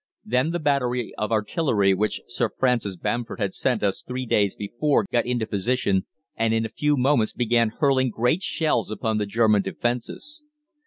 [0.25, 5.05] Then the battery of artillery which Sir Francis Bamford had sent us three days before
[5.11, 9.61] got into position, and in a few moments began hurling great shells upon the German
[9.61, 10.41] defences.